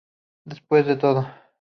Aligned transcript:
Despues 0.49 0.87
de 0.87 0.95
todo. 0.97 1.21